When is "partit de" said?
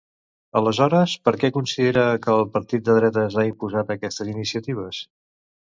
2.57-2.99